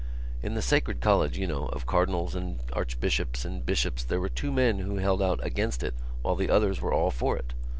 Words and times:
"In 0.41 0.55
the 0.55 0.63
sacred 0.63 0.99
college, 0.99 1.37
you 1.37 1.45
know, 1.45 1.67
of 1.67 1.85
cardinals 1.85 2.33
and 2.33 2.57
archbishops 2.73 3.45
and 3.45 3.63
bishops 3.63 4.03
there 4.03 4.19
were 4.19 4.29
two 4.29 4.51
men 4.51 4.79
who 4.79 4.95
held 4.95 5.21
out 5.21 5.39
against 5.45 5.83
it 5.83 5.93
while 6.23 6.33
the 6.35 6.49
others 6.49 6.81
were 6.81 6.91
all 6.91 7.11
for 7.11 7.37
it. 7.37 7.53